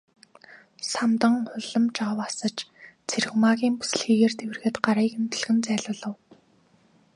[0.91, 2.55] Самдан улам ч ов асаж
[3.09, 6.15] Цэрэгмаагийн бүсэлхийгээр тэврэхэд гарыг нь түлхэн зайлуулав.